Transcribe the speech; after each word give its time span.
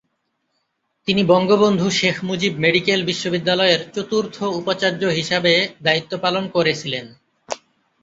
তিনি 1.07 1.21
বঙ্গবন্ধু 1.23 1.87
শেখ 1.91 2.17
মুজিব 2.23 2.53
মেডিকেল 2.57 2.99
বিশ্ববিদ্যালয়ের 3.03 3.81
চতুর্থ 3.95 4.35
উপাচার্য 4.59 5.01
হিসাবে 5.17 5.53
দায়িত্ব 5.83 6.11
পালন 6.17 6.43
করেছিলেন। 6.55 7.05